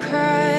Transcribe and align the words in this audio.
cry. 0.00 0.56